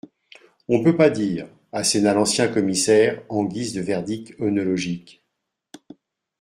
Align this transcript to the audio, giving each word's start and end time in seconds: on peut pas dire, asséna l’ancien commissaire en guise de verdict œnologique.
on 0.67 0.81
peut 0.83 0.97
pas 0.97 1.11
dire, 1.11 1.47
asséna 1.71 2.15
l’ancien 2.15 2.47
commissaire 2.47 3.23
en 3.29 3.43
guise 3.43 3.73
de 3.75 3.81
verdict 3.81 4.33
œnologique. 4.39 5.23